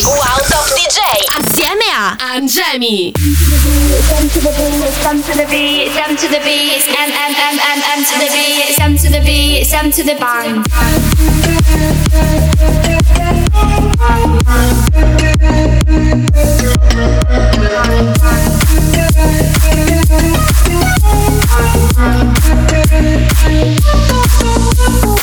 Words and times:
Wow 0.00 0.40
Top 0.48 0.64
DJ. 0.72 1.04
Assieme 1.36 1.92
a 1.92 2.16
Angemi. 2.32 3.12
Some 4.08 4.24
to 4.30 4.40
the 4.40 4.48
beat, 4.56 4.88
some 5.02 5.20
to 5.22 5.32
the 5.36 5.44
beat, 5.50 5.92
some 5.92 6.16
to 6.16 6.28
the 6.28 6.40
beat, 6.40 6.88
and 6.96 7.12
and 7.12 7.36
and 7.36 7.60
and 7.60 7.82
and 7.92 8.06
to 8.06 8.14
the 8.18 8.28
beat, 8.32 8.74
some 8.74 8.96
to 8.96 9.10
the 9.10 9.20
beat, 9.20 9.66
some 9.66 9.90
to 9.90 10.02
the 10.02 10.14
bang. 10.18 10.64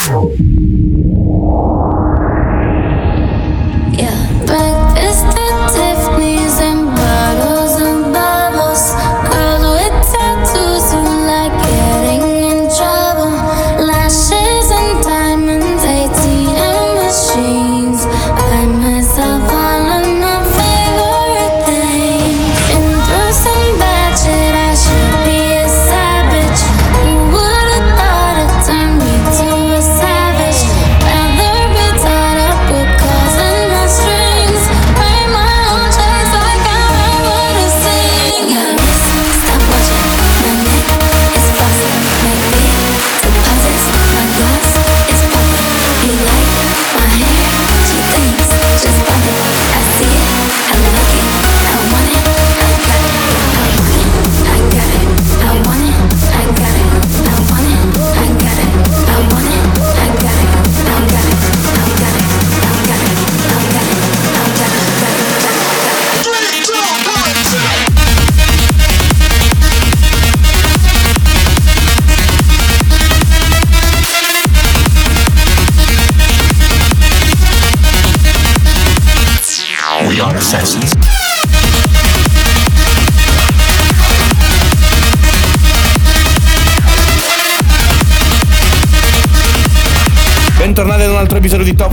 episodio 0.09 2.08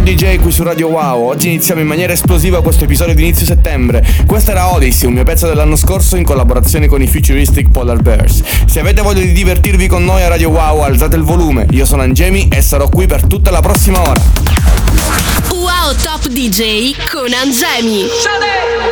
DJ 0.07 0.39
qui 0.39 0.53
su 0.53 0.63
Radio 0.63 0.87
Wow. 0.87 1.31
Oggi 1.31 1.49
iniziamo 1.49 1.81
in 1.81 1.89
maniera 1.89 2.13
esplosiva 2.13 2.63
questo 2.63 2.85
episodio 2.85 3.13
di 3.13 3.23
inizio 3.23 3.45
settembre. 3.45 4.07
Questa 4.25 4.53
era 4.53 4.73
Odyssey, 4.73 5.09
un 5.09 5.15
mio 5.15 5.25
pezzo 5.25 5.49
dell'anno 5.49 5.75
scorso 5.75 6.15
in 6.15 6.23
collaborazione 6.23 6.87
con 6.87 7.03
i 7.03 7.09
Futuristic 7.09 7.71
Polar 7.71 8.01
Bears. 8.03 8.41
Se 8.67 8.79
avete 8.79 9.03
voglia 9.03 9.23
di 9.23 9.33
divertirvi 9.33 9.89
con 9.89 10.05
noi 10.05 10.23
a 10.23 10.29
Radio 10.29 10.51
Wow, 10.51 10.83
alzate 10.83 11.17
il 11.17 11.23
volume. 11.23 11.67
Io 11.71 11.85
sono 11.85 12.03
Angemi 12.03 12.47
e 12.47 12.63
sarò 12.63 12.89
qui 12.89 13.09
per 13.09 13.27
tutta 13.27 13.51
la 13.51 13.59
prossima 13.59 14.01
ora. 14.01 14.23
Wow 15.51 15.93
Top 16.01 16.29
DJ 16.29 16.95
con 17.11 17.33
Angemi. 17.33 18.07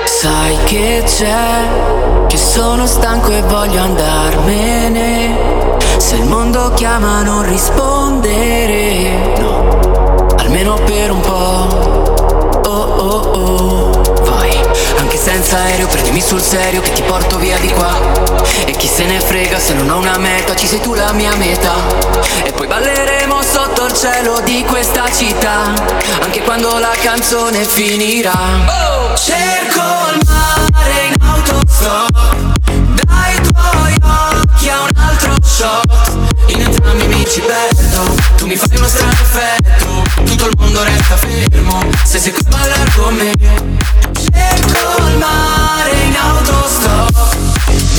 Sai 0.06 0.56
che 0.64 1.04
c'è, 1.06 2.26
che 2.26 2.36
sono 2.36 2.88
stanco 2.88 3.30
e 3.30 3.40
voglio 3.42 3.80
andarmene. 3.80 5.38
Se 5.96 6.16
il 6.16 6.24
mondo 6.24 6.72
chiama 6.74 7.22
non 7.22 7.48
rispondere. 7.48 9.38
No 9.38 9.83
almeno 10.54 10.74
per 10.84 11.10
un 11.10 11.20
po'. 11.20 12.62
Oh 12.64 12.70
oh 12.70 13.30
oh, 13.32 14.22
vai. 14.22 14.56
Anche 14.98 15.16
senza 15.16 15.56
aereo 15.56 15.88
prendimi 15.88 16.20
sul 16.20 16.40
serio 16.40 16.80
che 16.80 16.92
ti 16.92 17.02
porto 17.02 17.38
via 17.38 17.58
di 17.58 17.72
qua. 17.72 17.92
E 18.64 18.70
chi 18.72 18.86
se 18.86 19.04
ne 19.04 19.18
frega 19.18 19.58
se 19.58 19.74
non 19.74 19.90
ho 19.90 19.98
una 19.98 20.16
meta, 20.16 20.54
ci 20.54 20.68
sei 20.68 20.80
tu 20.80 20.94
la 20.94 21.12
mia 21.12 21.34
meta. 21.34 21.72
E 22.44 22.52
poi 22.52 22.68
balleremo 22.68 23.42
sotto 23.42 23.86
il 23.86 23.94
cielo 23.94 24.40
di 24.40 24.64
questa 24.64 25.10
città, 25.10 25.74
anche 26.22 26.40
quando 26.42 26.78
la 26.78 26.94
canzone 27.02 27.64
finirà. 27.64 28.32
Oh! 28.32 29.16
Cerco 29.16 29.82
il 30.12 30.20
mare 30.28 31.06
in 31.08 31.16
autostop, 31.20 32.36
dai 33.04 33.40
tuoi 33.40 33.96
occhi 34.02 34.68
a 34.68 34.82
un 34.82 34.90
altro 34.94 35.34
shot. 35.42 36.12
In 36.46 36.60
entrambi 36.60 37.06
mi 37.08 37.26
ci 37.28 37.40
perdo 37.40 38.23
Tu 38.44 38.50
mi 38.50 38.56
fai 38.56 38.76
uno 38.76 38.86
strano 38.86 39.10
effetto 39.10 40.02
Tutto 40.22 40.48
il 40.48 40.54
mondo 40.58 40.84
resta 40.84 41.16
fermo. 41.16 41.82
Se 42.04 42.18
sei 42.18 42.30
qui 42.30 42.42
a 42.44 42.48
ballare 42.50 42.90
con 42.94 43.14
me? 43.14 43.32
Cerco 44.12 45.06
il 45.06 45.16
mare 45.16 45.90
in 46.04 46.14
autostop. 46.14 47.36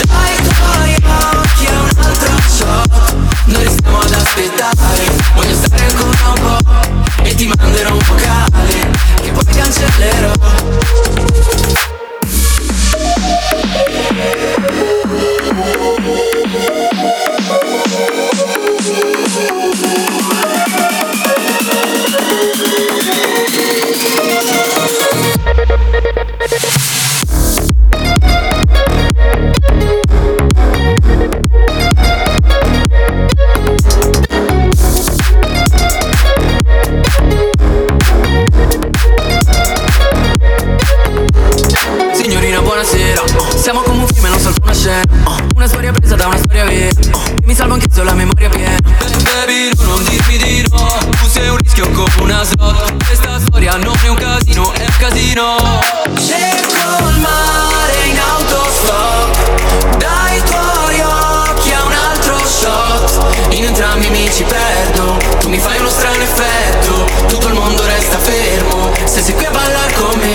Dai 0.06 0.36
tuoi 0.44 0.96
occhi 1.34 1.66
a 1.66 1.82
un 1.82 1.90
altro 1.98 2.38
shot. 2.48 3.16
Noi 3.46 3.64
restiamo 3.64 4.00
ad 4.00 4.14
aspettare 4.14 5.12
Voglio 5.34 5.56
stare 5.56 5.86
ancora 5.88 6.28
un 6.28 6.62
po' 6.62 7.24
E 7.24 7.34
ti 7.34 7.48
manderò 7.48 7.94
un 7.94 8.02
vocale 8.06 8.90
Che 9.22 9.32
poi 9.32 9.46
cancellerò 9.46 11.35
casino 55.36 55.80
Cerco 56.16 57.10
il 57.10 57.20
mare 57.20 58.06
in 58.06 58.18
autostop. 58.18 59.98
Dai 59.98 60.42
tuoi 60.44 61.02
occhi 61.02 61.74
a 61.74 61.84
un 61.84 61.92
altro 61.92 62.38
shot. 62.46 63.54
In 63.54 63.66
entrambi 63.66 64.10
mi 64.10 64.32
ci 64.32 64.44
perdo. 64.44 65.18
Tu 65.40 65.50
mi 65.50 65.60
fai 65.60 65.78
uno 65.80 65.90
strano 65.90 66.24
effetto. 66.24 67.06
Tutto 67.28 67.48
il 67.48 67.54
mondo 67.54 67.86
resta 67.86 68.18
fermo. 68.18 68.92
Se 69.04 69.22
sei 69.22 69.36
qui 69.36 69.46
a 69.46 69.52
ballare 69.52 69.94
con 69.94 70.18
me 70.20 70.35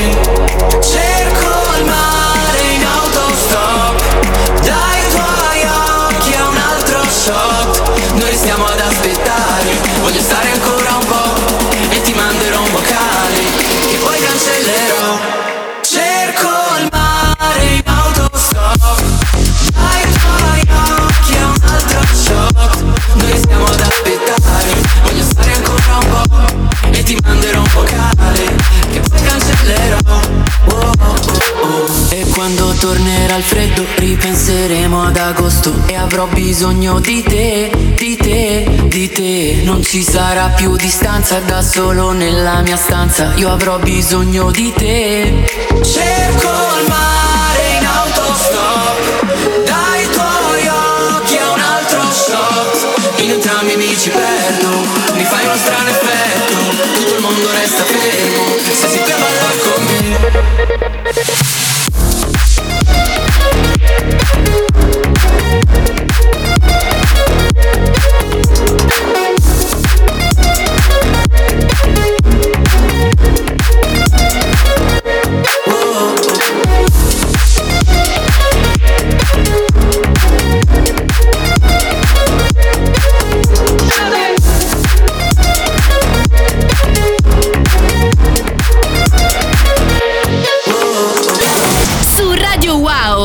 tornerà 32.80 33.36
il 33.36 33.42
freddo 33.42 33.84
Ripenseremo 33.96 35.04
ad 35.04 35.16
agosto. 35.16 35.72
E 35.86 35.94
avrò 35.94 36.26
bisogno 36.26 36.98
di 36.98 37.22
te, 37.22 37.70
di 37.94 38.16
te, 38.16 38.66
di 38.86 39.08
te. 39.10 39.60
Non 39.62 39.84
ci 39.84 40.02
sarà 40.02 40.48
più 40.48 40.74
distanza 40.76 41.38
da 41.40 41.62
solo 41.62 42.12
nella 42.12 42.62
mia 42.62 42.76
stanza. 42.76 43.34
Io 43.36 43.52
avrò 43.52 43.78
bisogno 43.78 44.50
di 44.50 44.72
te. 44.74 45.46
Cerco 45.82 46.48
il 46.80 46.88
mare 46.88 47.78
in 47.78 47.86
autostop. 47.86 49.24
Dai 49.64 50.08
tuoi 50.10 50.66
occhi 50.66 51.36
a 51.36 51.52
un 51.52 51.60
altro 51.60 52.02
shot. 52.10 53.20
In 53.20 53.30
entrambi 53.30 53.76
mi 53.76 53.96
ci 53.96 54.08
perdo. 54.08 54.68
Mi 55.14 55.24
fai 55.24 55.44
uno 55.44 55.56
strano 55.56 55.79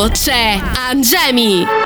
c'è 0.09 0.59
Angemi. 0.89 1.84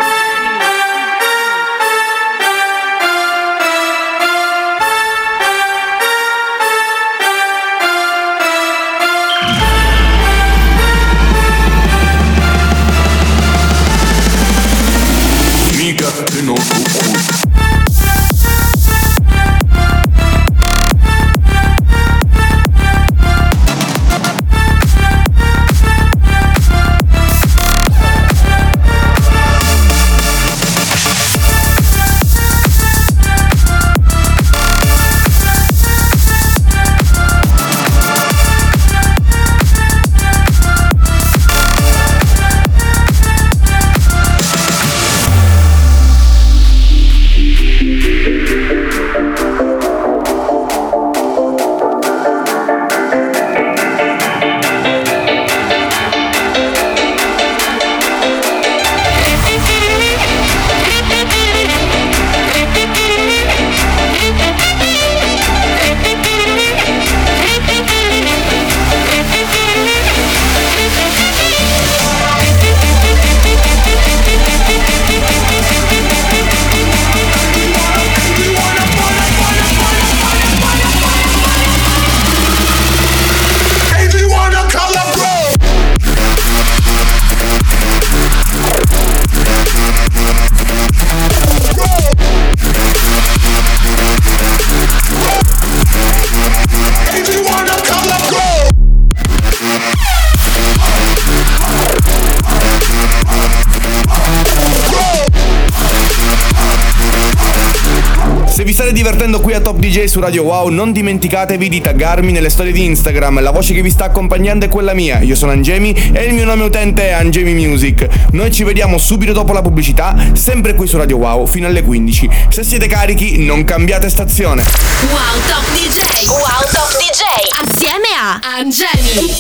DJ 109.90 110.04
su 110.04 110.20
Radio 110.20 110.44
Wow, 110.44 110.68
non 110.68 110.92
dimenticatevi 110.92 111.68
di 111.68 111.82
taggarmi 111.82 112.32
nelle 112.32 112.52
storie 112.52 112.72
di 112.72 112.86
Instagram. 112.86 113.42
La 113.42 113.50
voce 113.50 113.74
che 113.74 113.82
vi 113.82 113.90
sta 113.90 114.04
accompagnando 114.04 114.66
è 114.66 114.70
quella 114.70 114.94
mia. 114.94 115.20
Io 115.22 115.36
sono 115.36 115.52
Angemi 115.52 116.12
e 116.14 116.26
il 116.26 116.36
mio 116.36 116.46
nome 116.46 116.64
utente 116.64 117.08
è 117.08 117.12
Angemi 117.14 117.56
Music. 117.56 118.08
Noi 118.34 118.52
ci 118.52 118.64
vediamo 118.64 119.00
subito 119.00 119.32
dopo 119.32 119.52
la 119.52 119.64
pubblicità, 119.64 120.16
sempre 120.34 120.76
qui 120.76 120.86
su 120.86 120.96
Radio 120.96 121.18
Wow, 121.18 121.48
fino 121.48 121.66
alle 121.66 121.82
15. 121.82 122.30
Se 122.50 122.64
siete 122.64 122.86
carichi, 122.86 123.44
non 123.44 123.64
cambiate 123.64 124.10
stazione. 124.10 124.64
Wow 125.10 125.42
Top 125.48 125.66
DJ! 125.74 126.28
Wow 126.28 126.70
Top 126.72 126.92
DJ! 127.00 127.24
Assieme 127.66 128.10
a 128.16 128.40
Angemi! 128.58 129.38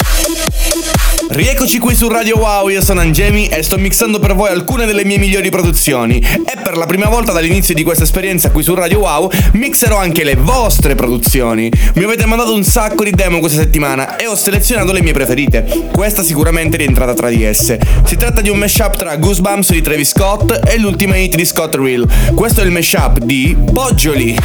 Rieccoci 1.30 1.78
qui 1.78 1.94
su 1.94 2.08
Radio 2.08 2.40
Wow, 2.40 2.70
io 2.70 2.84
sono 2.84 3.02
Angemi 3.02 3.48
e 3.50 3.62
sto 3.62 3.78
mixando 3.78 4.18
per 4.18 4.34
voi 4.34 4.50
alcune 4.50 4.88
delle 4.88 5.06
mie 5.06 5.20
migliori 5.20 5.52
produzioni. 5.52 6.18
E 6.18 6.58
per 6.64 6.76
la 6.76 6.88
prima 6.88 7.08
volta 7.08 7.32
dall'inizio 7.32 7.76
di 7.76 7.84
questa 7.84 8.04
esperienza 8.04 8.50
qui 8.50 8.64
su 8.64 8.74
Radio 8.74 9.00
Wow, 9.00 9.30
mixerò 9.52 9.98
anche 9.98 10.24
le 10.24 10.38
vostre 10.42 10.96
produzioni. 10.96 11.72
Mi 11.96 12.04
avete 12.04 12.26
mandato 12.26 12.54
un 12.54 12.64
sacco 12.64 13.04
di 13.04 13.12
demo 13.12 13.40
questa 13.40 13.60
settimana 13.60 14.16
e 14.16 14.28
ho 14.28 14.36
selezionato 14.36 14.92
le 14.92 15.02
mie 15.02 15.14
preferite. 15.14 15.88
Questa 15.92 16.24
sicuramente 16.24 16.76
è 16.76 16.80
rientrata 16.80 17.14
tra 17.14 17.30
di 17.30 17.44
esse. 17.44 17.80
Si 18.06 18.16
tratta 18.16 18.42
di 18.42 18.50
un 18.50 18.58
mashup 18.58 18.98
tra 18.98 19.16
Goosebumps 19.18 19.72
di 19.72 19.82
Travis 19.82 20.10
Scott 20.10 20.60
e 20.68 20.78
l'ultima 20.78 21.16
hit 21.18 21.36
di 21.36 21.46
Scott 21.46 21.76
Real. 21.76 22.08
Questo 22.34 22.62
è 22.62 22.64
il 22.64 22.72
mashup 22.72 23.20
di 23.20 23.56
Poggioli. 23.74 24.38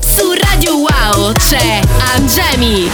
Su 0.00 0.32
Radio 0.50 0.76
Wow 0.76 1.32
c'è 1.32 1.80
Angemi. 2.14 2.90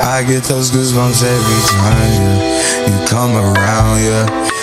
I 0.00 0.24
get 0.24 0.42
those 0.44 0.70
goosebumps 0.70 1.22
every 1.22 1.60
time 1.68 2.12
yeah. 2.12 2.86
you 2.86 3.06
come 3.06 3.36
around, 3.36 4.00
yeah. 4.00 4.57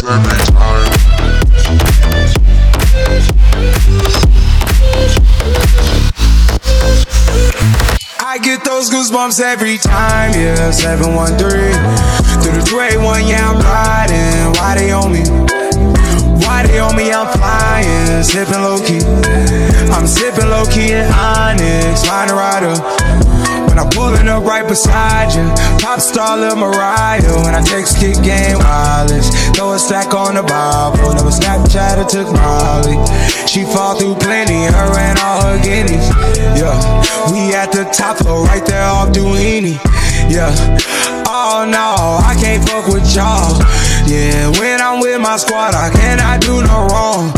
goosebumps 0.00 0.30
every 0.30 0.46
time. 0.46 0.98
those 8.64 8.90
goosebumps 8.90 9.40
every 9.40 9.78
time, 9.78 10.32
yeah. 10.34 10.70
713 10.70 11.38
through 12.42 12.60
the 12.60 12.64
281, 12.64 13.26
yeah, 13.26 13.50
I'm 13.50 13.58
riding. 13.58 14.52
Why 14.54 14.74
they 14.76 14.92
on 14.92 15.12
me? 15.12 15.24
Why 16.46 16.66
they 16.66 16.78
on 16.78 16.94
me? 16.94 17.10
I'm 17.10 17.26
flying, 17.36 18.22
sipping 18.22 18.62
low 18.62 18.78
key. 18.78 19.00
I'm 19.90 20.06
sipping 20.06 20.48
low 20.48 20.64
key 20.66 20.92
in 20.92 21.10
Onyx, 21.10 22.06
find 22.06 22.30
a 22.30 22.34
rider. 22.34 23.27
When 23.78 23.86
I'm 23.86 23.92
pulling 23.92 24.26
up 24.26 24.42
right 24.42 24.66
beside 24.66 25.30
you, 25.38 25.46
pop 25.78 26.00
star 26.00 26.36
Lil 26.36 26.56
Mariah. 26.56 27.22
When 27.46 27.54
I 27.54 27.62
text 27.62 28.00
kick 28.00 28.18
game 28.26 28.58
wireless, 28.58 29.30
throw 29.54 29.74
a 29.74 29.78
stack 29.78 30.12
on 30.14 30.34
the 30.34 30.42
Bible. 30.42 31.14
Never 31.14 31.30
Snapchat 31.30 32.02
or 32.02 32.08
took 32.10 32.26
Molly. 32.26 32.98
She 33.46 33.62
fall 33.62 33.94
through 33.94 34.16
plenty, 34.16 34.66
her 34.66 34.98
and 34.98 35.18
all 35.20 35.46
her 35.46 35.62
guineas. 35.62 36.10
Yeah, 36.58 36.74
we 37.30 37.54
at 37.54 37.70
the 37.70 37.86
top 37.94 38.16
floor, 38.18 38.42
right 38.46 38.66
there 38.66 38.82
off 38.82 39.14
Duini. 39.14 39.78
Yeah, 40.26 40.50
oh 41.30 41.62
no, 41.62 42.18
I 42.26 42.34
can't 42.34 42.68
fuck 42.68 42.88
with 42.88 43.06
y'all. 43.14 43.62
Yeah, 44.10 44.50
when 44.58 44.80
I'm 44.80 44.98
with 44.98 45.20
my 45.20 45.36
squad, 45.36 45.76
I 45.76 45.90
cannot 45.94 46.40
do 46.40 46.62
no 46.66 46.88
wrong. 46.90 47.30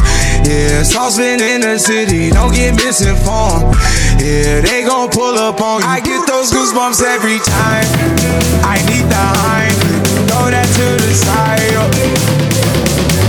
Yeah, 0.45 0.83
saucepan 0.83 1.41
in 1.41 1.61
the 1.61 1.79
city, 1.79 2.31
don't 2.31 2.53
get 2.53 2.75
misinformed. 2.77 3.77
Yeah, 4.19 4.61
they 4.61 4.85
gon' 4.85 5.11
pull 5.11 5.37
up 5.39 5.61
on 5.61 5.81
you. 5.81 5.87
I 5.87 6.01
get 6.01 6.27
those 6.27 6.51
goosebumps 6.51 7.03
every 7.03 7.39
time. 7.41 7.87
I 8.65 8.81
need 8.89 9.07
the 9.09 9.25
Heim, 9.45 9.75
throw 10.29 10.51
that 10.51 10.67
to 10.67 10.87
the 11.01 11.13
side. 11.15 11.77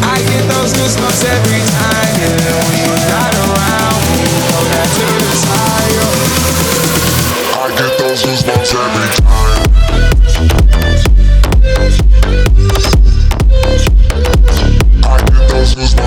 I 0.04 0.18
get 0.24 0.44
those 0.48 0.74
goosebumps 0.74 1.24
every 1.28 1.62
time. 1.76 2.12
Yeah, 2.20 2.64
when 2.64 2.78
you're 2.84 3.06
not 3.08 3.34
around, 3.36 4.00
throw 4.48 4.64
that 4.72 4.90
to 4.96 5.06
the 5.22 5.36
side. 5.46 6.00
I 7.60 7.70
get 7.76 7.94
those 8.00 8.22
goosebumps 8.24 8.72
every 8.74 9.10
time. 9.22 9.81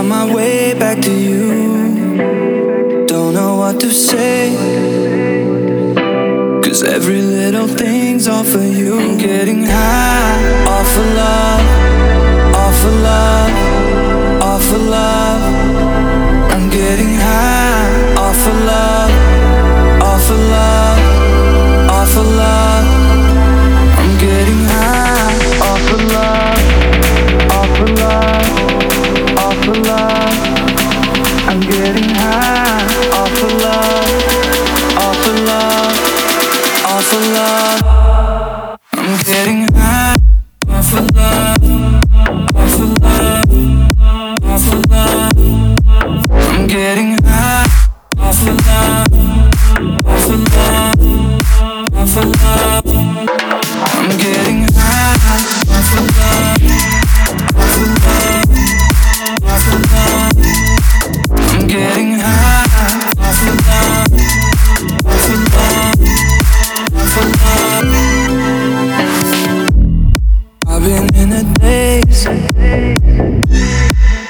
find 0.00 0.08
my 0.08 0.34
way 0.34 0.72
back 0.74 1.00
to 1.02 1.12
you. 1.12 3.06
Don't 3.06 3.34
know 3.34 3.56
what 3.56 3.80
to 3.80 3.90
say, 3.90 4.54
cause 6.62 6.82
every 6.82 7.20
little 7.20 7.68
thing's 7.68 8.26
all 8.28 8.44
for 8.44 8.62
you. 8.62 8.69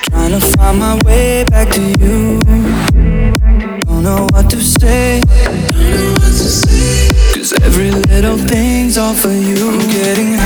Trying 0.09 0.33
to 0.33 0.41
find 0.57 0.79
my 0.79 0.99
way 1.05 1.45
back 1.45 1.69
to 1.75 1.83
you. 1.83 2.41
Don't 3.87 4.03
know 4.03 4.27
what 4.33 4.49
to 4.51 4.61
say. 4.61 5.21
Cause 7.35 7.53
every 7.63 7.91
little 7.91 8.39
thing's 8.39 8.97
all 8.97 9.15
for 9.15 9.33
you. 9.33 9.71
I'm 9.71 9.89
getting 9.91 10.40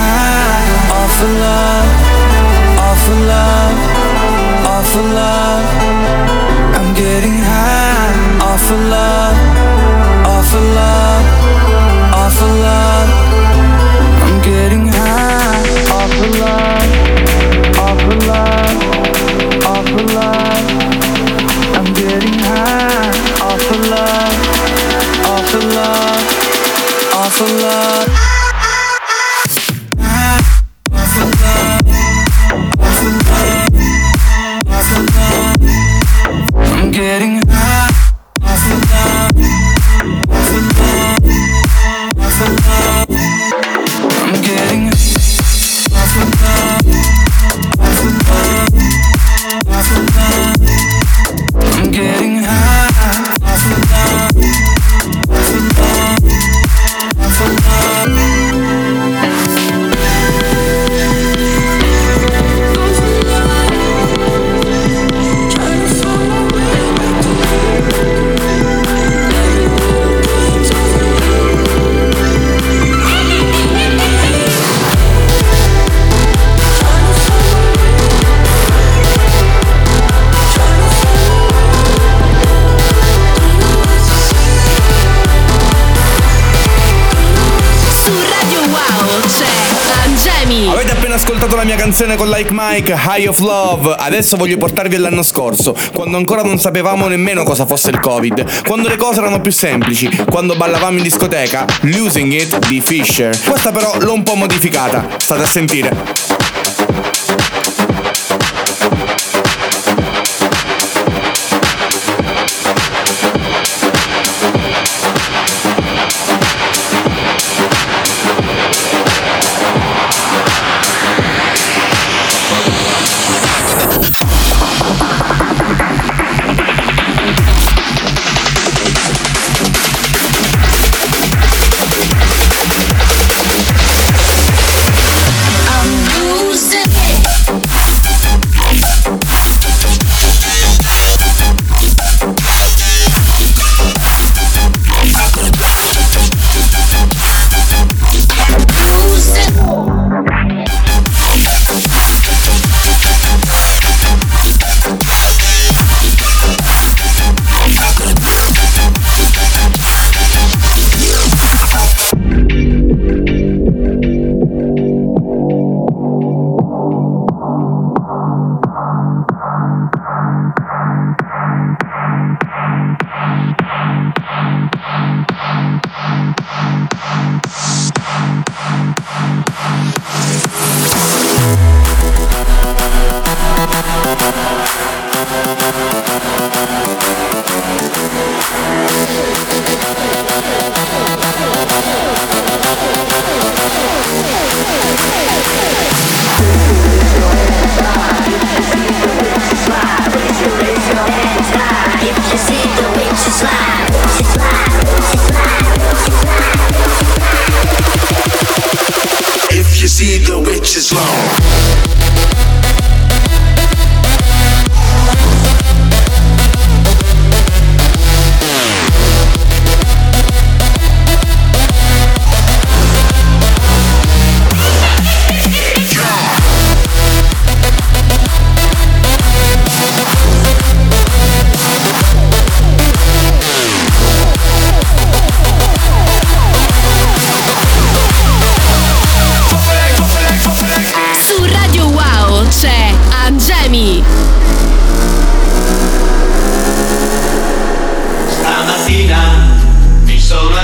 canzone 91.85 92.17
con 92.17 92.31
Like 92.31 92.49
Mike, 92.51 92.97
High 92.97 93.27
of 93.27 93.41
Love. 93.41 93.95
Adesso 93.99 94.39
voglio 94.39 94.57
portarvi 94.57 94.95
all'anno 94.95 95.23
scorso, 95.23 95.77
quando 95.93 96.17
ancora 96.17 96.41
non 96.41 96.59
sapevamo 96.59 97.09
nemmeno 97.09 97.43
cosa 97.43 97.67
fosse 97.67 97.91
il 97.91 98.01
Covid, 98.01 98.63
quando 98.63 98.89
le 98.89 98.97
cose 98.97 99.21
erano 99.21 99.43
più 99.43 99.53
semplici, 99.53 100.09
quando 100.31 100.57
ballavamo 100.57 100.97
in 100.97 101.03
discoteca, 101.03 101.67
Losing 101.83 102.33
It 102.33 102.69
di 102.69 102.81
Fisher. 102.81 103.39
Questa 103.39 103.71
però 103.71 103.99
l'ho 103.99 104.15
un 104.15 104.23
po' 104.23 104.35
modificata, 104.35 105.07
state 105.19 105.43
a 105.43 105.47
sentire. 105.47 106.44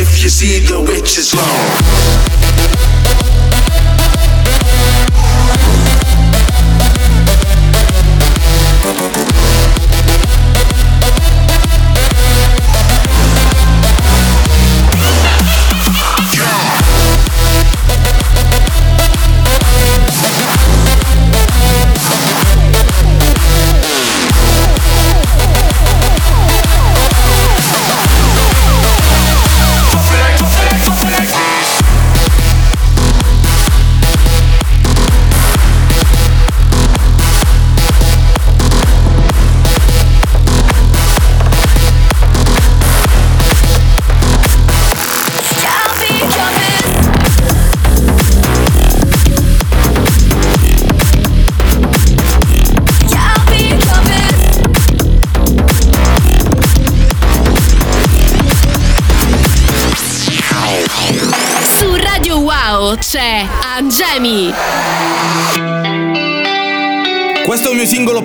if 0.00 0.22
you 0.22 0.28
see 0.28 0.60
the 0.60 0.80
witch 0.80 1.18
is. 1.18 1.34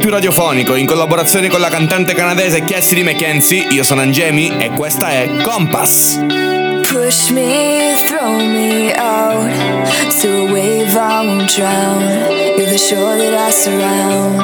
Più 0.04 0.12
radiofonico, 0.12 0.76
in 0.76 0.86
collaborazione 0.86 1.48
con 1.48 1.62
la 1.62 1.70
cantante 1.70 2.14
canadese 2.14 2.66
Cassidy 2.66 3.04
McKenzie. 3.04 3.68
Io 3.70 3.86
sono 3.86 4.02
Angemi 4.02 4.58
e 4.58 4.72
questa 4.72 5.12
è 5.12 5.30
Compass. 5.42 6.20
Push 6.82 7.30
me, 7.30 7.96
throw 8.08 8.36
me 8.36 8.94
out 8.98 9.50
to 10.20 10.28
a 10.28 10.52
wave 10.52 10.94
I 10.94 11.26
won't 11.26 11.56
drown. 11.56 12.02
You're 12.58 12.70
the 12.70 12.78
shore 12.78 13.16
that 13.16 13.34
I 13.34 13.50
surround. 13.50 14.42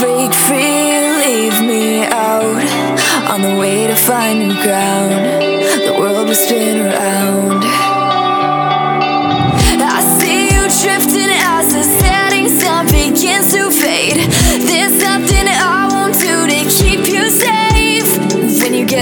Break 0.00 0.34
free, 0.34 1.14
leave 1.24 1.60
me 1.60 2.08
out 2.10 2.60
on 3.30 3.40
the 3.40 3.54
way 3.56 3.86
to 3.86 3.94
find 3.94 4.48
new 4.48 4.60
ground. 4.64 5.12
The 5.86 5.94
world 5.96 6.26
will 6.26 6.34
spin 6.34 6.88
around. 6.88 7.43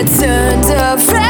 When 0.02 0.10
you 0.10 0.18
get 0.18 0.20
turned 0.20 1.21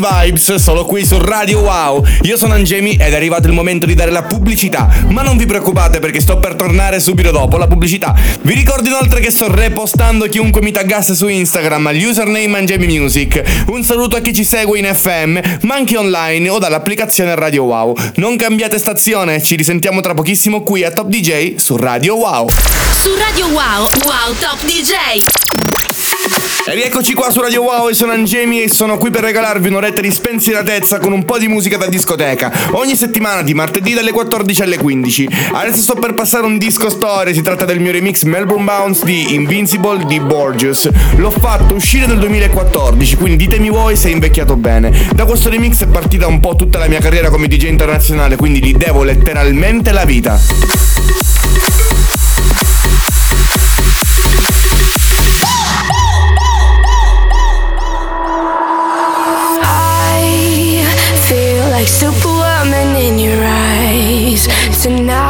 vibes 0.00 0.54
solo 0.54 0.84
qui 0.84 1.04
su 1.04 1.18
Radio 1.18 1.60
Wow. 1.60 2.04
Io 2.22 2.36
sono 2.36 2.54
Angemi 2.54 2.92
ed 2.92 3.12
è 3.12 3.14
arrivato 3.14 3.46
il 3.46 3.52
momento 3.52 3.86
di 3.86 3.94
dare 3.94 4.10
la 4.10 4.22
pubblicità. 4.22 4.88
Ma 5.08 5.22
non 5.22 5.36
vi 5.36 5.46
preoccupate 5.46 5.98
perché 5.98 6.20
sto 6.20 6.38
per 6.38 6.54
tornare 6.54 6.98
subito 7.00 7.30
dopo 7.30 7.58
la 7.58 7.66
pubblicità. 7.66 8.14
Vi 8.40 8.54
ricordo 8.54 8.88
inoltre 8.88 9.20
che 9.20 9.30
sto 9.30 9.54
repostando 9.54 10.26
chiunque 10.26 10.62
mi 10.62 10.72
taggasse 10.72 11.14
su 11.14 11.28
Instagram 11.28 11.86
al 11.88 11.96
username 11.96 12.58
Angemi 12.58 12.98
Music. 12.98 13.64
Un 13.66 13.84
saluto 13.84 14.16
a 14.16 14.20
chi 14.20 14.32
ci 14.32 14.44
segue 14.44 14.78
in 14.78 14.86
FM, 14.86 15.38
ma 15.62 15.74
anche 15.74 15.96
online 15.96 16.48
o 16.48 16.58
dall'applicazione 16.58 17.34
Radio 17.34 17.64
Wow. 17.64 17.94
Non 18.16 18.36
cambiate 18.36 18.78
stazione, 18.78 19.42
ci 19.42 19.56
risentiamo 19.56 20.00
tra 20.00 20.14
pochissimo 20.14 20.62
qui 20.62 20.84
a 20.84 20.90
Top 20.90 21.08
DJ 21.08 21.56
su 21.56 21.76
Radio 21.76 22.16
Wow. 22.16 22.48
Su 22.48 23.10
Radio 23.18 23.46
Wow, 23.46 23.88
Wow 24.04 24.34
Top 24.38 24.58
DJ. 24.64 25.59
E 26.62 26.74
rieccoci 26.74 27.14
qua 27.14 27.30
su 27.30 27.40
Radio 27.40 27.62
Wow, 27.62 27.88
io 27.88 27.94
sono 27.94 28.12
Angemi 28.12 28.62
e 28.62 28.68
sono 28.68 28.98
qui 28.98 29.10
per 29.10 29.22
regalarvi 29.22 29.68
un'oretta 29.68 30.02
di 30.02 30.10
spensieratezza 30.10 30.98
con 30.98 31.10
un 31.10 31.24
po' 31.24 31.38
di 31.38 31.48
musica 31.48 31.78
da 31.78 31.86
discoteca. 31.86 32.52
Ogni 32.72 32.96
settimana 32.96 33.40
di 33.40 33.54
martedì 33.54 33.94
dalle 33.94 34.12
14 34.12 34.62
alle 34.62 34.76
15. 34.76 35.28
Adesso 35.52 35.80
sto 35.80 35.94
per 35.94 36.12
passare 36.12 36.44
un 36.44 36.58
disco 36.58 36.90
storia, 36.90 37.32
si 37.32 37.40
tratta 37.40 37.64
del 37.64 37.80
mio 37.80 37.92
remix 37.92 38.24
Melbourne 38.24 38.64
Bounce 38.64 39.06
di 39.06 39.32
Invincible 39.34 40.04
di 40.04 40.20
Borges. 40.20 40.90
L'ho 41.16 41.30
fatto 41.30 41.74
uscire 41.74 42.06
nel 42.06 42.18
2014, 42.18 43.16
quindi 43.16 43.36
ditemi 43.36 43.70
voi 43.70 43.96
se 43.96 44.10
è 44.10 44.12
invecchiato 44.12 44.54
bene. 44.54 45.08
Da 45.14 45.24
questo 45.24 45.48
remix 45.48 45.82
è 45.82 45.86
partita 45.86 46.26
un 46.26 46.40
po' 46.40 46.56
tutta 46.56 46.78
la 46.78 46.88
mia 46.88 47.00
carriera 47.00 47.30
come 47.30 47.48
DJ 47.48 47.68
internazionale, 47.68 48.36
quindi 48.36 48.62
gli 48.62 48.74
devo 48.74 49.02
letteralmente 49.02 49.92
la 49.92 50.04
vita. 50.04 50.99
Like 61.80 61.88
superwoman 61.88 62.94
in 62.94 63.18
your 63.18 63.42
eyes. 63.42 64.46
Tonight, 64.82 65.29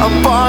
apart. 0.00 0.47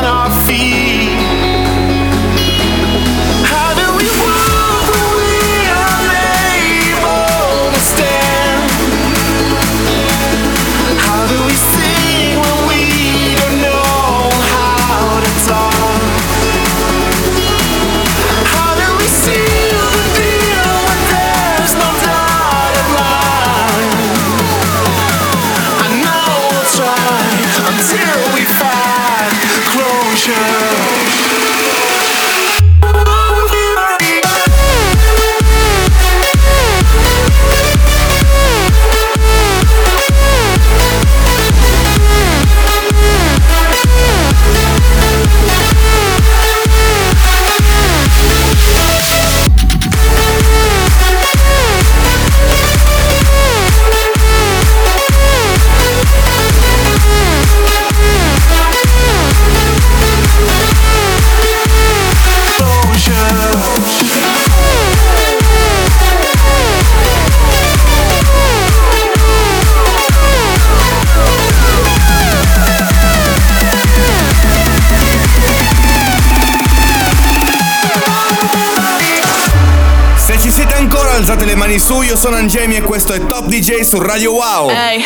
E 83.19 83.25
questo 83.25 83.25
è 83.25 83.25
Top 83.27 83.47
DJ 83.47 83.81
su 83.81 83.99
Radio 83.99 84.33
Wow. 84.33 84.69
Ehi, 84.69 84.75
hey, 84.75 85.03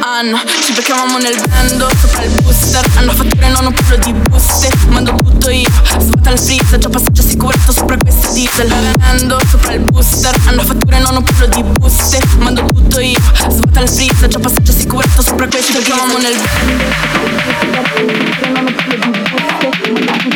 Anno, 0.00 0.40
ci 0.64 0.72
beccavamo 0.72 1.18
nel 1.18 1.40
bando, 1.48 1.88
sopra 2.00 2.22
il 2.24 2.30
booster, 2.42 2.84
hanno 2.96 3.12
fatture 3.12 3.48
non 3.48 3.66
un 3.66 3.72
pelo 3.72 3.96
di 4.02 4.12
buste, 4.12 4.68
mando 4.88 5.14
tutto 5.14 5.50
io, 5.50 5.68
svuota 5.98 6.30
il 6.30 6.38
freezer, 6.38 6.78
già 6.78 6.88
passaggio 6.88 7.22
sicurezza 7.22 7.72
sopra 7.72 7.96
questi 7.96 8.32
diesel. 8.32 8.68
Bando, 8.96 9.38
sopra 9.48 9.74
il 9.74 9.80
booster, 9.80 10.34
hanno 10.46 10.62
fatture 10.62 10.98
non 10.98 11.16
un 11.16 11.22
pelo 11.22 11.46
di 11.46 11.62
buste, 11.62 12.18
mando 12.38 12.64
tutto 12.66 13.00
io, 13.00 13.20
svuota 13.48 13.80
il 13.80 13.88
freezer, 13.88 14.28
già 14.28 14.38
passaggio 14.38 14.72
sicurezza 14.72 15.22
sopra 15.22 15.46
questi 15.46 15.72
diesel. 15.72 15.84
Ci 15.84 15.90
beccavamo 15.90 16.18
nel 16.18 16.34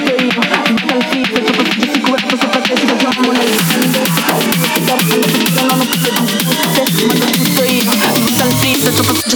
bando, 0.06 0.15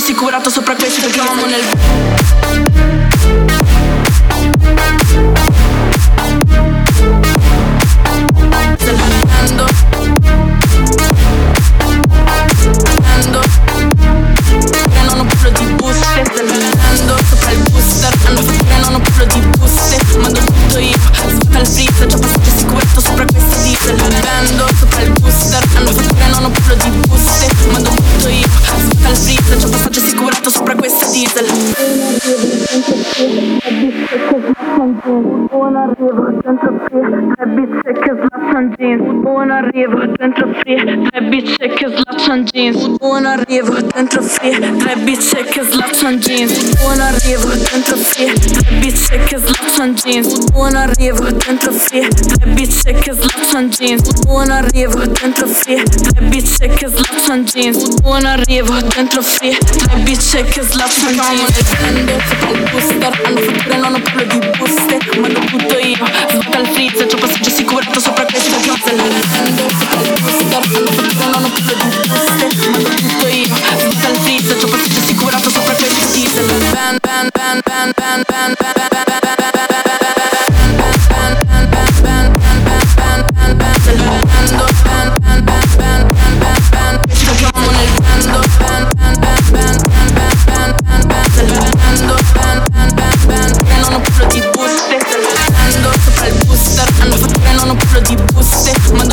assicurato 0.00 0.48
sopra 0.48 0.74
questo 0.74 1.08
Troviamo 1.08 1.44
nel 1.44 3.09
Un 39.22 39.50
arrivo 39.50 40.06
dentro 40.16 40.48
qui 40.62 40.76
Tre 41.10 41.22
bizze 41.22 41.68
che 41.68 41.88
slaccian 41.88 42.44
jeans. 42.60 42.96
Un 43.00 43.26
arrivo 43.26 43.74
dentro 43.80 44.20
qui 44.20 44.50
Tre 44.78 44.94
bizze 44.96 45.44
che 45.44 45.62
slaccian 45.62 46.18
jeans. 46.18 46.52
Un 46.84 47.00
arrivo 47.00 47.48
dentro 47.48 47.96
qui 47.96 48.26
Tre 48.26 48.78
bizze 48.80 49.18
che 49.28 49.38
slaccian 49.38 49.94
jeans. 49.94 50.28
Un 50.54 50.74
arrivo 50.76 51.24
dentro 51.30 51.72
qui 51.72 52.00
Tre 52.08 52.46
bizze 52.56 52.92
che 52.92 53.12
slaccian 53.12 53.68
jeans. 53.70 54.08
Un 54.26 54.50
arrivo 54.50 55.04
dentro 55.06 55.46
qui 55.46 55.82
Tre 55.82 56.22
bizze 56.28 56.68
che 56.68 56.86
slaccian 56.88 57.44
jeans. 57.44 57.78
Un 58.04 58.24
arrivo 58.26 58.74
dentro 58.94 59.22
qui 59.22 59.56
Tre 59.56 59.96
bizze 60.04 60.44
che 60.44 60.62
slaccian 60.62 61.14
jeans. 61.14 61.74
Prendo 61.80 62.12
sopra 62.28 62.50
il 62.50 62.70
booster 62.70 63.20
Hanno 63.24 63.40
fatture 63.40 63.76
non 63.76 63.94
ho 63.94 64.00
più 64.00 64.26
di 64.26 64.38
buste. 64.58 64.98
Mando 65.20 65.40
tutto 65.40 65.78
io 65.78 66.06
Svuota 66.30 66.58
il 66.58 66.66
freezer 66.68 67.06
C'ho 67.06 67.16
passaggio 67.16 67.50
sicurezza 67.50 68.00
sopra 68.00 68.24
questa 68.24 68.56
Prendo 68.56 69.62
sopra 69.78 70.00
il 70.00 70.20
booster 70.20 70.54
Hanno 70.54 70.88
fatture 70.90 71.30
non 71.30 71.44
ho 71.44 71.48
più 71.48 71.64
di 71.64 72.08
buste 72.08 72.29
Mando 72.40 72.94
tutto 72.94 73.26
io 73.28 73.54
Svuota 73.76 74.08
il 74.08 74.20
freezer 74.22 74.56
C'ho 74.56 74.68
passaggio 74.68 74.98
assicurato 74.98 75.50
sopra 75.50 75.74
questa 75.74 76.06
diesel 76.06 76.46
ban 76.72 76.96
ban 77.02 77.28
ban 77.34 77.60
ban 77.64 77.92
ban 77.94 78.22
ban 78.26 78.54
ban 78.56 78.80
non 93.80 93.94
ho 93.94 94.00
più 94.00 94.26
di 94.26 94.42
buste 94.52 94.98
Hanno 97.00 97.16
fatture 97.16 97.52
non 97.52 97.70
ho 97.70 97.74
di 98.00 98.16
buste 98.32 98.72
io 98.92 99.09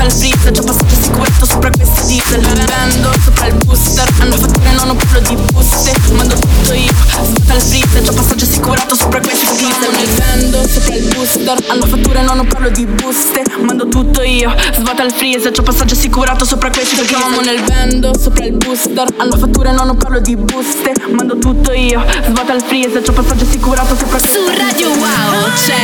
Svuota 0.00 0.04
il 0.04 0.12
freezer 0.12 0.52
Già 0.52 0.62
passaggio 0.62 0.94
sicurezza 0.94 1.44
sopra 1.44 1.70
questi 1.70 2.06
diesel 2.06 2.44
Ando 2.80 3.12
sopra 3.22 3.46
il 3.46 3.54
booster 3.64 4.08
Hanno 4.20 4.36
fatture 4.36 4.72
non 4.72 4.88
ho 4.90 4.94
più 4.94 5.20
di 5.28 5.36
buste 5.52 5.92
Mando 6.12 6.34
tutto 6.36 6.72
io 6.72 6.92
Svuota 7.06 7.54
il 7.54 7.60
freezer 7.60 8.02
Già 8.02 8.12
passaggio 8.12 8.44
assicurato 8.44 8.94
sopra 8.94 9.20
questi 9.20 9.46
diesel 9.56 9.90
Nel 9.92 10.08
vendo 10.08 10.66
sopra 10.66 10.94
il 10.94 11.04
booster 11.14 11.64
Hanno 11.68 11.86
fatture 11.86 12.22
non 12.22 12.38
ho 12.38 12.44
più 12.44 12.70
di 12.70 12.86
buste 12.86 13.42
Mando 13.60 13.88
tutto 13.88 14.22
io 14.22 14.54
Svuota 14.72 15.02
il 15.02 15.12
freezer 15.12 15.52
Già 15.52 15.62
passaggio 15.62 15.94
assicurato 15.94 16.44
sopra 16.46 16.70
questi 16.70 17.04
diesel 17.04 17.44
nel 17.44 17.62
vendo 17.64 18.18
sopra 18.18 18.44
il 18.44 18.52
booster 18.52 19.06
Hanno 19.18 19.36
fatture 19.36 19.72
non 19.72 19.90
ho 19.90 19.94
più 19.94 20.18
di 20.20 20.36
buste 20.36 20.94
Mando 21.10 21.36
tutto 21.38 21.72
io 21.72 22.02
Svuota 22.24 22.54
il 22.54 22.62
freezer 22.62 23.02
Già 23.02 23.12
passaggio 23.12 23.44
assicurato 23.44 23.94
sopra 23.96 24.18
questi 24.18 24.28
Su 24.28 24.40
Radio 24.56 24.88
Wow 24.88 25.52
c'è 25.54 25.74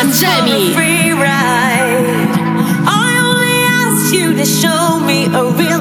Angemi 0.00 1.77
asked 4.40 4.62
you 4.62 4.68
to 4.68 4.68
show 4.68 5.00
me 5.00 5.26
a 5.26 5.44
real 5.52 5.77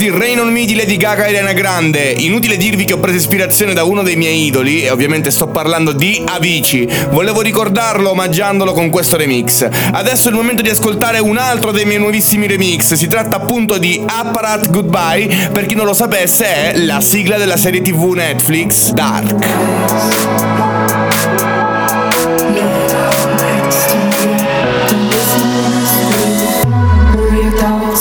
di 0.00 0.08
Rain 0.08 0.40
on 0.40 0.50
Me 0.50 0.64
di 0.64 0.74
Lady 0.74 0.96
Gaga 0.96 1.24
e 1.24 1.28
Ariana 1.28 1.52
Grande. 1.52 2.14
Inutile 2.16 2.56
dirvi 2.56 2.86
che 2.86 2.94
ho 2.94 2.98
preso 2.98 3.18
ispirazione 3.18 3.74
da 3.74 3.84
uno 3.84 4.02
dei 4.02 4.16
miei 4.16 4.46
idoli, 4.46 4.82
e 4.82 4.90
ovviamente 4.90 5.30
sto 5.30 5.48
parlando 5.48 5.92
di 5.92 6.24
Avicii. 6.26 6.88
Volevo 7.10 7.42
ricordarlo 7.42 8.08
omaggiandolo 8.08 8.72
con 8.72 8.88
questo 8.88 9.18
remix. 9.18 9.68
Adesso 9.92 10.28
è 10.28 10.30
il 10.30 10.36
momento 10.36 10.62
di 10.62 10.70
ascoltare 10.70 11.18
un 11.18 11.36
altro 11.36 11.70
dei 11.70 11.84
miei 11.84 11.98
nuovissimi 11.98 12.46
remix. 12.46 12.94
Si 12.94 13.08
tratta 13.08 13.36
appunto 13.36 13.76
di 13.76 14.02
Apparat 14.06 14.70
Goodbye. 14.70 15.50
Per 15.52 15.66
chi 15.66 15.74
non 15.74 15.84
lo 15.84 15.92
sapesse, 15.92 16.46
è 16.46 16.78
la 16.78 17.02
sigla 17.02 17.36
della 17.36 17.58
serie 17.58 17.82
TV 17.82 18.14
Netflix 18.14 18.92
Dark. 18.92 20.69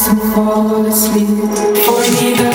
and 0.10 0.34
fall 0.34 0.86
asleep, 0.88 1.30
or 1.88 2.02
neither 2.02 2.50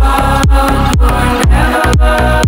love 0.00 0.98
nor 0.98 1.46
never 1.46 1.94
love. 1.98 2.39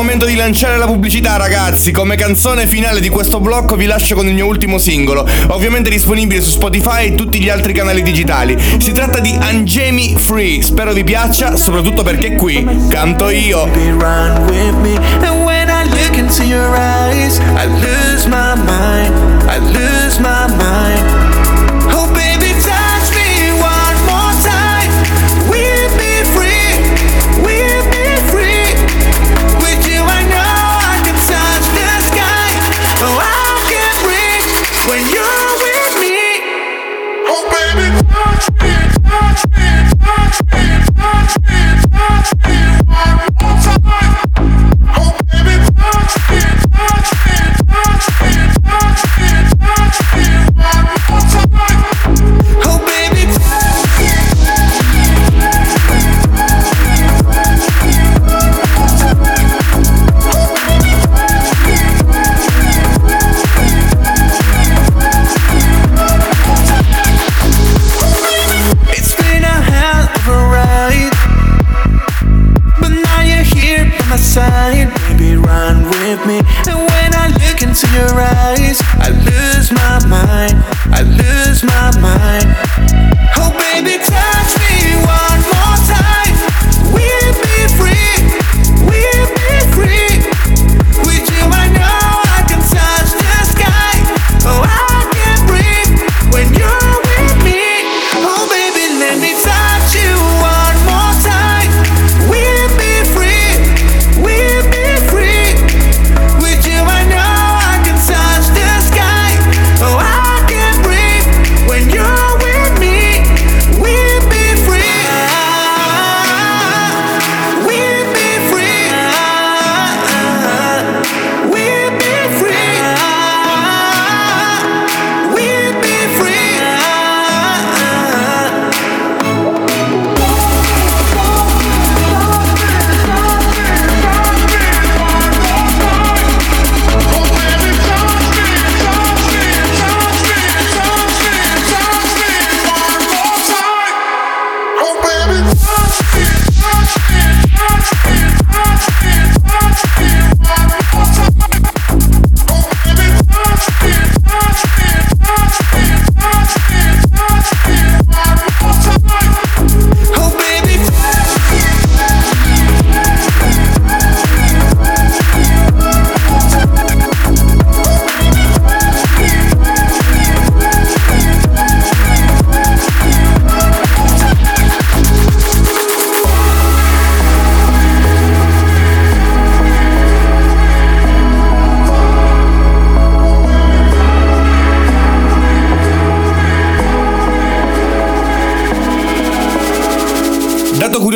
Momento 0.00 0.24
di 0.24 0.34
lanciare 0.34 0.78
la 0.78 0.86
pubblicità, 0.86 1.36
ragazzi. 1.36 1.92
Come 1.92 2.16
canzone 2.16 2.66
finale 2.66 3.00
di 3.00 3.10
questo 3.10 3.38
blocco 3.38 3.76
vi 3.76 3.84
lascio 3.84 4.14
con 4.14 4.26
il 4.26 4.32
mio 4.32 4.46
ultimo 4.46 4.78
singolo, 4.78 5.28
ovviamente 5.48 5.90
disponibile 5.90 6.40
su 6.40 6.48
Spotify 6.48 7.08
e 7.08 7.14
tutti 7.14 7.38
gli 7.38 7.50
altri 7.50 7.74
canali 7.74 8.02
digitali. 8.02 8.56
Si 8.78 8.92
tratta 8.92 9.20
di 9.20 9.36
Angemi 9.38 10.16
Free. 10.16 10.62
Spero 10.62 10.94
vi 10.94 11.04
piaccia, 11.04 11.54
soprattutto 11.54 12.02
perché 12.02 12.34
qui 12.34 12.66
canto 12.88 13.28
io. 13.28 13.68
I 17.56 17.66
lose 17.66 18.26
my 18.26 18.54
mind. 18.56 19.42
I 19.48 19.58
lose 19.58 20.18
my 20.18 20.46
mind. 20.56 21.29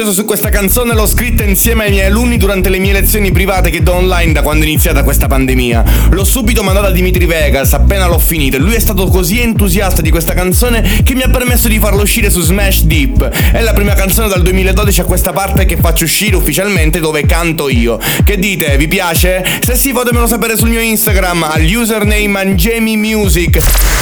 Curioso 0.04 0.12
su 0.20 0.26
questa 0.26 0.50
canzone 0.50 0.92
l'ho 0.92 1.06
scritta 1.06 1.44
insieme 1.44 1.84
ai 1.84 1.90
miei 1.90 2.06
alunni 2.06 2.36
durante 2.36 2.68
le 2.68 2.78
mie 2.78 2.92
lezioni 2.92 3.32
private 3.32 3.70
che 3.70 3.82
do 3.82 3.94
online 3.94 4.32
da 4.32 4.42
quando 4.42 4.64
è 4.64 4.68
iniziata 4.68 5.02
questa 5.02 5.28
pandemia. 5.28 5.82
L'ho 6.10 6.24
subito 6.24 6.62
mandata 6.62 6.88
a 6.88 6.90
Dimitri 6.90 7.24
Vegas 7.24 7.72
appena 7.72 8.06
l'ho 8.06 8.18
finita 8.18 8.56
e 8.58 8.60
lui 8.60 8.74
è 8.74 8.78
stato 8.78 9.06
così 9.06 9.40
entusiasta 9.40 10.02
di 10.02 10.10
questa 10.10 10.34
canzone 10.34 11.02
che 11.02 11.14
mi 11.14 11.22
ha 11.22 11.30
permesso 11.30 11.68
di 11.68 11.78
farla 11.78 12.02
uscire 12.02 12.28
su 12.28 12.42
Smash 12.42 12.82
Deep. 12.82 13.28
È 13.52 13.62
la 13.62 13.72
prima 13.72 13.94
canzone 13.94 14.28
dal 14.28 14.42
2012 14.42 15.00
a 15.00 15.04
questa 15.04 15.32
parte 15.32 15.64
che 15.64 15.78
faccio 15.78 16.04
uscire 16.04 16.36
ufficialmente 16.36 17.00
dove 17.00 17.24
canto 17.24 17.70
io. 17.70 17.98
Che 18.24 18.36
dite? 18.36 18.76
Vi 18.76 18.88
piace? 18.88 19.42
Se 19.64 19.74
sì 19.74 19.92
fatemelo 19.92 20.26
sapere 20.26 20.58
sul 20.58 20.68
mio 20.68 20.80
Instagram 20.80 21.44
al 21.44 21.64
username 21.64 22.40
Angemi 22.40 22.98
Music. 22.98 23.56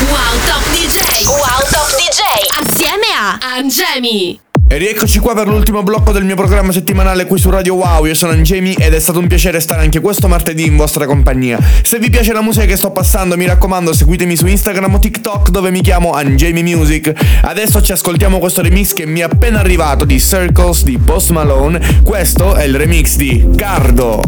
Wow 0.09 0.18
Top 0.48 0.68
DJ 0.72 1.26
Wow 1.26 1.68
Top 1.70 1.88
DJ 1.96 2.20
Assieme 2.59 3.07
a 3.16 3.38
Angemi 3.57 4.51
E 4.72 4.78
rieccoci 4.78 5.18
qua 5.18 5.34
per 5.34 5.48
l'ultimo 5.48 5.82
blocco 5.82 6.12
del 6.12 6.24
mio 6.24 6.34
programma 6.34 6.72
settimanale 6.72 7.26
qui 7.26 7.38
su 7.38 7.50
Radio 7.50 7.74
Wow. 7.74 8.06
Io 8.06 8.14
sono 8.14 8.32
Jamie 8.36 8.74
ed 8.78 8.94
è 8.94 9.00
stato 9.00 9.18
un 9.18 9.26
piacere 9.26 9.60
stare 9.60 9.82
anche 9.82 10.00
questo 10.00 10.28
martedì 10.28 10.64
in 10.64 10.78
vostra 10.78 11.04
compagnia. 11.04 11.58
Se 11.82 11.98
vi 11.98 12.08
piace 12.08 12.32
la 12.32 12.40
musica 12.40 12.64
che 12.64 12.76
sto 12.76 12.90
passando, 12.90 13.36
mi 13.36 13.44
raccomando, 13.44 13.92
seguitemi 13.92 14.34
su 14.34 14.46
Instagram 14.46 14.94
o 14.94 14.98
TikTok 14.98 15.50
dove 15.50 15.70
mi 15.70 15.82
chiamo 15.82 16.18
Jamie 16.22 16.62
Music. 16.62 17.12
Adesso 17.42 17.82
ci 17.82 17.92
ascoltiamo 17.92 18.38
questo 18.38 18.62
remix 18.62 18.94
che 18.94 19.04
mi 19.04 19.20
è 19.20 19.24
appena 19.24 19.60
arrivato 19.60 20.06
di 20.06 20.18
Circles 20.18 20.84
di 20.84 20.96
Post 20.96 21.32
Malone. 21.32 22.00
Questo 22.02 22.54
è 22.54 22.64
il 22.64 22.74
remix 22.74 23.16
di 23.16 23.50
Cardo. 23.54 24.22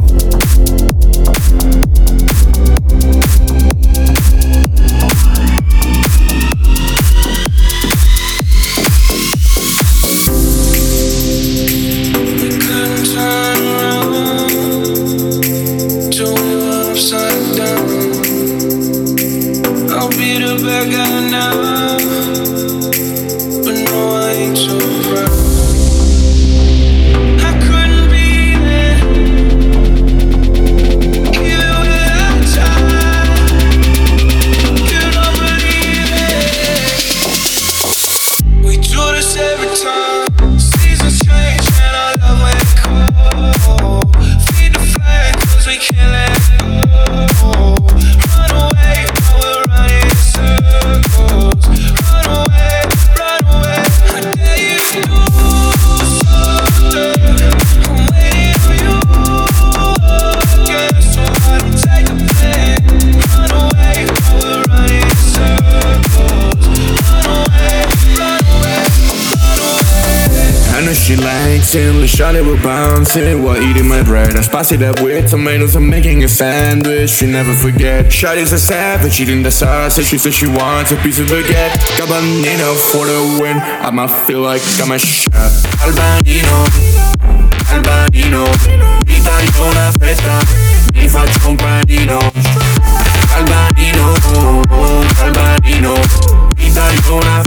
It 72.67 73.39
while 73.39 73.61
eating 73.61 73.87
my 73.87 74.03
bread. 74.03 74.37
I 74.37 74.41
spice 74.41 74.73
it 74.73 74.83
up 74.83 75.01
with 75.01 75.31
tomatoes, 75.31 75.77
I'm 75.77 75.89
making 75.89 76.25
a 76.25 76.29
sandwich. 76.29 77.11
She 77.11 77.27
never 77.27 77.53
forget. 77.53 78.11
Shawty's 78.11 78.53
a 78.53 78.59
savage, 78.59 79.21
eating 79.21 79.43
the 79.43 79.51
sausage. 79.51 80.07
She 80.07 80.19
says 80.19 80.35
she 80.35 80.47
wants 80.47 80.91
a 80.91 80.97
piece 80.97 81.19
of 81.19 81.27
baguette. 81.27 81.77
Cabanino 81.99 82.75
for 82.91 83.07
the 83.07 83.39
win. 83.41 83.59
I 83.59 83.91
might 83.91 84.11
feel 84.27 84.41
like 84.41 84.62
I'm 84.81 84.93
a 84.93 84.99
chef. 84.99 85.31
Albanino, 85.83 86.65
Albanino, 87.69 88.45
mi 89.07 89.21
taglio 89.21 89.65
una 89.67 89.93
fetta, 89.99 90.39
mi 90.95 91.09
faccio 91.09 91.49
un 91.49 91.57
panino. 91.57 92.19
Albanino, 93.35 94.15
Albanino, 95.21 95.95
mi 96.57 96.73
taglio 96.73 97.17
una 97.17 97.43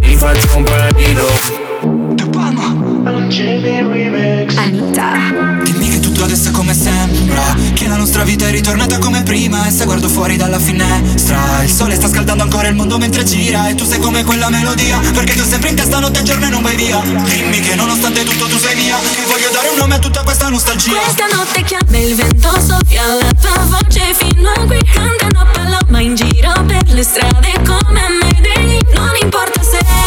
mi 0.00 0.16
faccio 0.16 0.56
un 0.56 0.64
panino. 0.64 2.01
Anita. 4.56 5.62
Dimmi 5.64 5.88
che 5.88 6.00
tutto 6.00 6.24
adesso 6.24 6.50
è 6.50 6.50
come 6.50 6.74
sembra 6.74 7.42
Che 7.72 7.88
la 7.88 7.96
nostra 7.96 8.24
vita 8.24 8.46
è 8.46 8.50
ritornata 8.50 8.98
come 8.98 9.22
prima 9.22 9.66
E 9.66 9.70
se 9.70 9.86
guardo 9.86 10.06
fuori 10.10 10.36
dalla 10.36 10.58
finestra 10.58 11.62
Il 11.62 11.70
sole 11.70 11.94
sta 11.94 12.08
scaldando 12.08 12.42
ancora 12.42 12.68
il 12.68 12.74
mondo 12.74 12.98
mentre 12.98 13.24
gira 13.24 13.68
E 13.68 13.74
tu 13.74 13.86
sei 13.86 14.00
come 14.00 14.22
quella 14.22 14.50
melodia 14.50 14.98
Perché 15.14 15.34
tu 15.34 15.44
sempre 15.44 15.70
in 15.70 15.76
testa 15.76 15.98
notte 15.98 16.20
e 16.20 16.22
giorno 16.24 16.44
e 16.44 16.50
non 16.50 16.60
vai 16.60 16.76
via. 16.76 17.00
Dimmi 17.00 17.60
che 17.60 17.74
nonostante 17.74 18.22
tutto 18.22 18.48
tu 18.48 18.58
sei 18.58 18.76
mia 18.76 18.98
Che 18.98 19.24
voglio 19.26 19.48
dare 19.50 19.68
un 19.68 19.78
nome 19.78 19.94
a 19.94 19.98
tutta 19.98 20.22
questa 20.22 20.50
nostalgia. 20.50 20.92
Questa 20.92 21.26
notte 21.34 21.62
chiama 21.62 21.96
il 21.96 22.14
vento 22.14 22.50
soffia 22.60 23.06
la 23.14 23.32
tua 23.40 23.64
voce 23.64 24.14
fino 24.14 24.50
a 24.50 24.66
qui. 24.66 24.78
Cantano 24.92 25.46
paloma 25.52 26.00
in 26.00 26.14
giro 26.14 26.52
per 26.66 26.84
le 26.86 27.02
strade 27.02 27.52
come 27.64 28.02
Mayday 28.20 28.78
Non 28.92 29.12
importa 29.22 29.62
se 29.62 30.01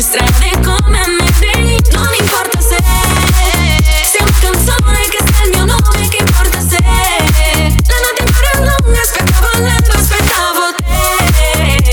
giro 0.00 0.08
per 0.08 0.24
le 0.30 0.40
strade 0.40 0.50
come 0.62 1.06
Mayday 1.18 1.76
Non 1.92 2.08
importa 2.18 2.60
se 2.60 2.76
sei 4.04 4.22
una 4.22 4.38
canzone 4.40 4.98
che 5.10 5.18
sta 5.26 5.44
il 5.44 5.50
mio 5.50 5.64
nome 5.66 6.08
Che 6.08 6.16
importa 6.18 6.60
se 6.60 6.78
la 6.80 7.98
notte 8.00 8.22
ancora 8.24 8.50
lunga 8.56 9.00
Aspettavo 9.00 9.48
l'altro, 9.58 9.98
aspettavo 9.98 10.74
Ti 11.82 11.92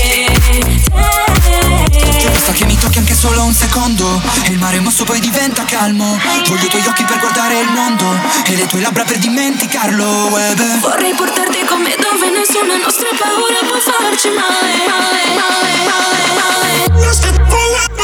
te, 2.20 2.30
basta 2.30 2.52
che 2.52 2.64
mi 2.64 2.78
tocchi 2.78 2.98
anche 2.98 3.14
solo 3.14 3.44
un 3.44 3.52
secondo 3.52 4.20
E 4.44 4.52
il 4.52 4.58
mare 4.58 4.80
mosso 4.80 5.04
poi 5.04 5.20
diventa 5.20 5.64
calmo. 5.64 6.18
Voglio 6.46 6.64
i 6.64 6.68
tuoi 6.68 6.86
occhi 6.86 7.04
per 7.04 7.18
guardare 7.18 7.60
il 7.60 7.68
mondo 7.68 8.18
E 8.44 8.56
le 8.56 8.66
tue 8.66 8.80
labbra 8.80 9.04
per 9.04 9.18
dimenticarlo 9.18 10.30
beh. 10.30 10.78
Vorrei 10.80 11.14
portarti 11.14 11.64
con 11.66 11.82
me 11.82 11.94
dove 11.98 12.30
nessuna 12.30 12.76
nostra 12.78 13.08
paura 13.18 13.58
può 13.66 13.78
farci 13.78 14.28
male, 14.28 14.76
male, 14.88 15.22
male, 15.36 15.72
male, 15.84 16.22
male. 16.34 17.04
Let's 17.04 17.20
get 17.20 17.97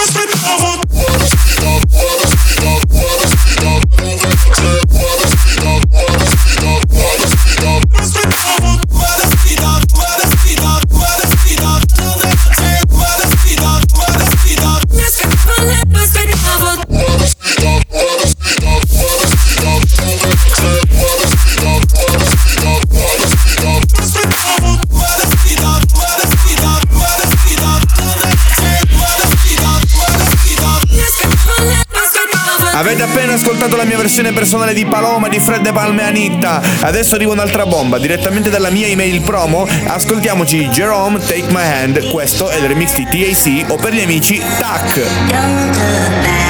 ascoltato 33.65 33.77
la 33.77 33.85
mia 33.85 33.97
versione 33.97 34.33
personale 34.33 34.75
di 34.75 34.85
Paloma 34.85 35.29
di 35.29 35.39
Fred 35.39 35.63
De 35.63 35.73
Palme 35.73 36.03
e 36.03 36.05
Anitta. 36.05 36.61
Adesso 36.81 37.15
arriva 37.15 37.33
un'altra 37.33 37.65
bomba, 37.65 37.99
direttamente 37.99 38.51
dalla 38.51 38.69
mia 38.71 38.87
email 38.87 39.23
promo. 39.23 39.67
Ascoltiamoci 39.87 40.69
Jerome 40.69 41.19
Take 41.19 41.47
My 41.49 41.63
Hand. 41.63 42.11
Questo 42.11 42.51
è 42.51 42.57
il 42.57 42.67
remix 42.67 42.95
di 42.95 43.07
TAC 43.07 43.65
o 43.71 43.77
per 43.77 43.95
gli 43.95 44.03
amici 44.03 44.39
TAC. 44.59 46.44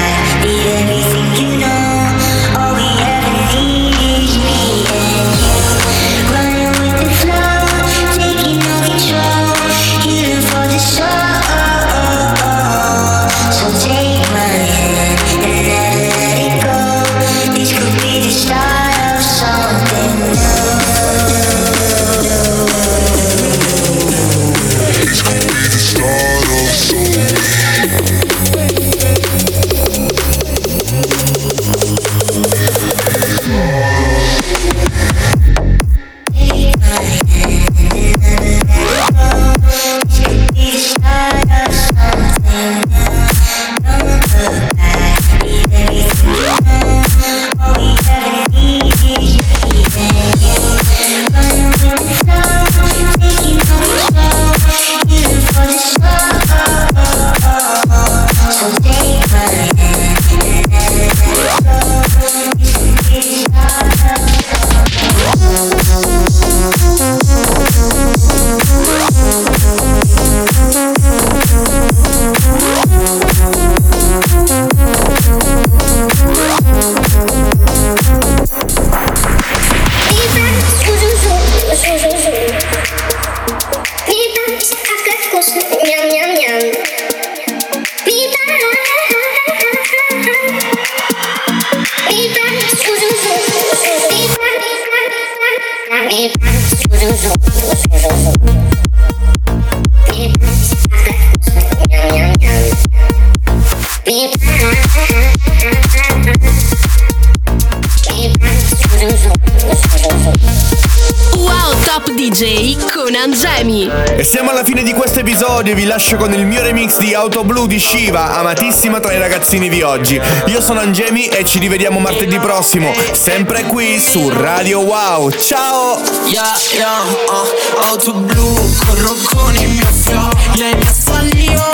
Siamo 114.21 114.49
alla 114.49 114.65
fine 114.65 114.83
di 114.83 114.91
questo 114.91 115.21
episodio 115.21 115.71
e 115.71 115.75
vi 115.75 115.85
lascio 115.85 116.17
con 116.17 116.33
il 116.33 116.45
mio 116.45 116.61
remix 116.61 116.97
di 116.97 117.13
Auto 117.13 117.45
Blu 117.45 117.65
di 117.65 117.79
Shiva, 117.79 118.35
amatissima 118.35 118.99
tra 118.99 119.13
i 119.13 119.19
ragazzini 119.19 119.69
di 119.69 119.81
oggi. 119.81 120.19
Io 120.47 120.59
sono 120.59 120.81
Angemi 120.81 121.27
e 121.27 121.45
ci 121.45 121.59
rivediamo 121.59 121.97
martedì 121.97 122.37
prossimo, 122.37 122.93
sempre 123.13 123.63
qui 123.63 124.01
su 124.01 124.27
Radio 124.27 124.81
Wow. 124.81 125.31
Ciao! 125.31 126.01
Yeah, 126.25 126.51
yeah, 126.73 126.99
uh, 126.99 127.87
auto 127.89 128.13
blu, 128.15 128.53
corro 128.85 129.15
con 129.33 129.55
il 129.55 129.69
mio 129.69 129.85
flow 129.85 130.29
Lei 130.55 130.75
mi 130.75 130.87
assaliva, 130.87 131.71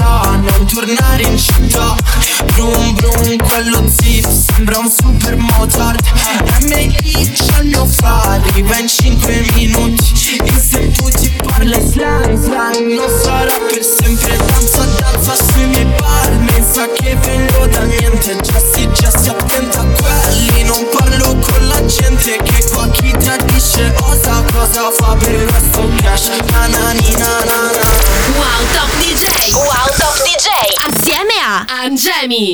ma 0.00 0.36
non 0.36 0.66
tornare 0.66 1.22
in 1.22 1.38
città 1.38 1.94
Brum 2.54 2.94
brum, 2.94 3.36
quello 3.48 3.88
zip. 3.88 4.26
Sembra 4.28 4.78
un 4.78 4.90
super 4.90 5.36
motard. 5.36 6.00
MI 6.62 6.92
c'ha 7.34 7.60
il 7.60 7.68
mio 7.68 7.86
fare, 7.86 8.42
arriva 8.48 8.78
in 8.78 8.88
5 8.88 9.44
minuti. 9.54 10.40
E 10.44 10.60
se 10.60 10.90
tu 10.92 11.08
ti 11.08 11.30
parli 11.44 11.80
slang, 11.80 12.38
slang 12.38 12.94
Non 12.94 13.08
sarà 13.22 13.52
per 13.70 13.82
sempre. 13.82 14.36
Danza, 14.36 14.84
danza 14.84 15.34
sui 15.34 15.66
miei 15.66 15.86
palmi 15.96 16.64
Sa 16.72 16.88
che 16.88 17.16
vengo 17.16 17.66
da 17.66 17.82
niente, 17.84 18.36
già 18.40 18.58
si, 18.58 18.88
già 18.92 19.10
si 19.10 19.28
attenta 19.28 19.80
a 19.80 19.84
quelli. 19.84 20.64
Non 20.64 20.86
parlo 20.90 21.01
con 21.50 21.68
la 21.68 21.84
gente 21.86 22.36
che 22.42 22.64
qua 22.70 22.88
chi 22.90 23.10
tradisce? 23.18 23.92
Osa 24.00 24.44
Cosa 24.52 24.90
fa 24.90 25.16
per 25.16 25.44
questo 25.46 25.88
cash, 26.02 26.28
na 26.50 26.66
na 26.66 26.92
ni 26.92 27.10
na 27.12 27.32
na 27.44 27.58
na. 27.72 27.82
Wow 28.36 28.62
Top 28.74 28.90
DJ 29.00 29.52
Wow 29.54 29.88
Top 29.96 30.16
DJ 30.24 30.48
Assieme 30.86 31.36
a 31.44 31.64
Angemi 31.82 32.50